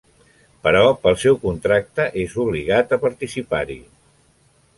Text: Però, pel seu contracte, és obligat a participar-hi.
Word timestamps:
Però, 0.67 0.79
pel 1.03 1.17
seu 1.23 1.37
contracte, 1.43 2.07
és 2.23 2.35
obligat 2.45 2.97
a 2.99 3.01
participar-hi. 3.05 3.79